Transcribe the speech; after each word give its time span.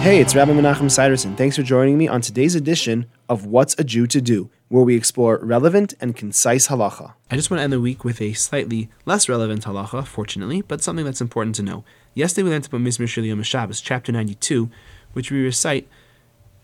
Hey, 0.00 0.18
it's 0.18 0.34
Rabbi 0.34 0.52
Menachem 0.52 0.90
Siderson. 0.90 1.36
Thanks 1.36 1.56
for 1.56 1.62
joining 1.62 1.98
me 1.98 2.08
on 2.08 2.22
today's 2.22 2.54
edition 2.54 3.04
of 3.28 3.44
What's 3.44 3.78
a 3.78 3.84
Jew 3.84 4.06
to 4.06 4.22
Do, 4.22 4.48
where 4.68 4.82
we 4.82 4.96
explore 4.96 5.38
relevant 5.42 5.92
and 6.00 6.16
concise 6.16 6.68
halacha. 6.68 7.12
I 7.30 7.36
just 7.36 7.50
want 7.50 7.58
to 7.58 7.64
end 7.64 7.74
the 7.74 7.82
week 7.82 8.02
with 8.02 8.18
a 8.22 8.32
slightly 8.32 8.88
less 9.04 9.28
relevant 9.28 9.66
halacha, 9.66 10.06
fortunately, 10.06 10.62
but 10.62 10.82
something 10.82 11.04
that's 11.04 11.20
important 11.20 11.54
to 11.56 11.62
know. 11.62 11.84
Yesterday 12.14 12.44
we 12.44 12.50
learned 12.50 12.64
about 12.64 12.80
Mizmor 12.80 13.06
Shir 13.06 13.20
Yom 13.20 13.42
Shabbos, 13.42 13.82
chapter 13.82 14.10
92, 14.10 14.70
which 15.12 15.30
we 15.30 15.44
recite 15.44 15.86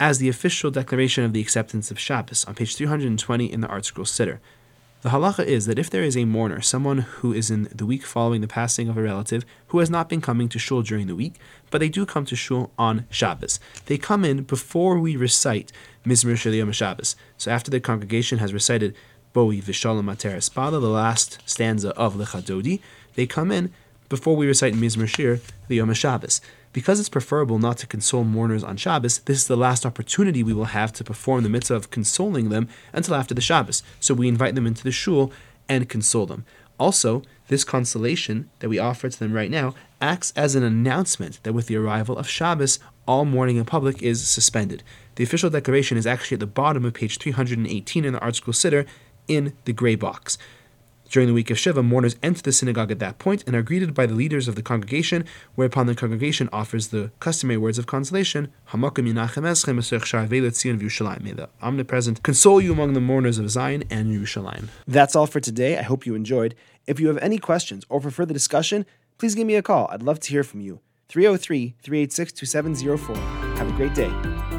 as 0.01 0.19
the 0.19 0.31
official 0.31 0.71
declaration 0.71 1.23
of 1.23 1.35
the 1.35 1.43
acceptance 1.43 1.91
of 1.91 2.01
Shabbos 2.01 2.47
on 2.47 2.55
page 2.55 2.75
320 2.75 3.53
in 3.53 3.61
the 3.61 3.69
ArtScroll 3.69 4.07
Siddur. 4.07 4.39
The 5.07 5.13
halacha 5.13 5.45
is 5.45 5.67
that 5.67 5.79
if 5.79 5.89
there 5.89 6.03
is 6.03 6.17
a 6.17 6.25
mourner, 6.25 6.61
someone 6.61 6.99
who 6.99 7.33
is 7.33 7.49
in 7.49 7.69
the 7.73 7.87
week 7.87 8.05
following 8.05 8.41
the 8.41 8.49
passing 8.49 8.89
of 8.89 8.99
a 8.99 9.03
relative 9.03 9.45
who 9.69 9.79
has 9.79 9.89
not 9.89 10.09
been 10.09 10.21
coming 10.21 10.49
to 10.49 10.59
shul 10.59 10.83
during 10.83 11.07
the 11.07 11.15
week, 11.15 11.35
but 11.71 11.79
they 11.79 11.89
do 11.89 12.05
come 12.05 12.25
to 12.25 12.35
shul 12.35 12.73
on 12.77 13.07
Shabbos, 13.09 13.61
they 13.85 13.99
come 13.99 14.25
in 14.25 14.43
before 14.43 14.99
we 14.99 15.15
recite 15.15 15.71
Mizmor 16.05 16.37
Shel 16.37 16.55
Yom 16.55 16.73
Shabbos. 16.73 17.15
So 17.39 17.53
after 17.53 17.71
the 17.71 17.79
congregation 17.79 18.39
has 18.39 18.53
recited 18.53 18.97
Boi 19.33 19.59
Vishalom 19.59 20.13
Ateres 20.13 20.53
Bala, 20.53 20.81
the 20.81 20.89
last 20.89 21.39
stanza 21.47 21.91
of 21.91 22.15
Lecha 22.17 22.43
Dodi, 22.43 22.81
they 23.15 23.29
come 23.29 23.53
in 23.53 23.73
before 24.09 24.35
we 24.35 24.49
recite 24.49 24.75
Mizmor 24.75 25.07
Shir, 25.07 25.39
the 25.69 25.77
Yom 25.77 25.95
Shabbos. 25.95 26.41
Because 26.77 27.01
it's 27.01 27.09
preferable 27.09 27.59
not 27.59 27.79
to 27.79 27.87
console 27.87 28.23
mourners 28.23 28.63
on 28.63 28.77
Shabbos, 28.77 29.21
this 29.21 29.39
is 29.39 29.47
the 29.47 29.57
last 29.57 29.87
opportunity 29.87 30.43
we 30.43 30.53
will 30.53 30.67
have 30.77 30.93
to 30.93 31.05
perform 31.05 31.43
the 31.43 31.49
mitzvah 31.49 31.75
of 31.75 31.91
consoling 31.91 32.51
them 32.51 32.69
until 32.93 33.15
after 33.15 33.33
the 33.33 33.41
Shabbos. 33.41 33.83
So 33.99 34.13
we 34.13 34.29
invite 34.29 34.55
them 34.55 34.67
into 34.67 34.85
the 34.85 34.93
shul 34.93 35.33
and 35.71 35.89
console 35.89 36.27
them. 36.27 36.45
Also, 36.79 37.23
this 37.49 37.65
consolation 37.65 38.51
that 38.59 38.69
we 38.69 38.79
offer 38.79 39.09
to 39.09 39.19
them 39.19 39.33
right 39.33 39.51
now 39.51 39.75
acts 40.03 40.35
as 40.37 40.55
an 40.55 40.65
announcement 40.65 41.43
that 41.45 41.55
with 41.55 41.67
the 41.67 41.77
arrival 41.77 42.19
of 42.19 42.29
Shabbos, 42.29 42.79
all 43.09 43.25
mourning 43.25 43.57
in 43.57 43.65
public 43.65 44.03
is 44.03 44.29
suspended. 44.29 44.83
The 45.15 45.25
official 45.25 45.49
declaration 45.49 45.97
is 45.97 46.07
actually 46.07 46.35
at 46.35 46.41
the 46.41 46.47
bottom 46.47 46.85
of 46.85 46.93
page 46.93 47.17
318 47.17 48.05
in 48.05 48.13
the 48.13 48.21
ArtScroll 48.21 48.53
Siddur 48.53 48.87
in 49.29 49.55
the 49.65 49.73
gray 49.73 49.95
box. 49.95 50.37
During 51.09 51.29
the 51.29 51.35
week 51.35 51.51
of 51.51 51.59
Shiva, 51.59 51.83
mourners 51.83 52.17
enter 52.23 52.43
the 52.43 52.53
synagogue 52.53 52.91
at 52.91 52.99
that 52.99 53.19
point 53.19 53.45
and 53.47 53.55
are 53.55 53.63
greeted 53.63 53.95
by 53.95 54.07
the 54.07 54.15
leaders 54.15 54.49
of 54.49 54.57
the 54.57 54.63
congregation, 54.63 55.25
whereupon 55.55 55.87
the 55.87 55.95
congregation 55.95 56.49
offers 56.53 56.89
the 56.89 57.13
customary 57.21 57.57
words 57.57 57.79
of 57.79 57.87
consolation, 57.87 58.53
May 58.75 58.81
the 61.33 61.49
omnipresent 61.63 62.23
console 62.23 62.61
you 62.61 62.73
among 62.73 62.93
the 62.95 63.01
mourners 63.01 63.39
of 63.39 63.51
Zion 63.51 63.85
and 63.91 64.13
Yerushalayim. 64.13 64.69
That's 64.87 65.15
all 65.15 65.27
for 65.27 65.41
today. 65.41 65.79
I 65.79 65.83
hope 65.83 66.07
you 66.07 66.15
enjoyed. 66.15 66.55
If 66.87 67.01
you 67.01 67.09
have 67.09 67.19
any 67.19 67.39
questions 67.39 67.85
or 67.89 68.01
for 68.01 68.11
further 68.11 68.35
discussion, 68.35 68.85
please 69.19 69.35
give 69.35 69.47
me 69.47 69.55
a 69.55 69.63
call. 69.63 69.89
I'd 69.91 70.03
love 70.03 70.21
to 70.21 70.31
hear 70.31 70.45
from 70.45 70.61
you. 70.61 70.81
303 71.09 71.77
386 71.83 72.33
2704. 72.33 73.17
Have 73.57 73.69
a 73.69 73.73
great 73.77 73.95
day. 73.95 74.56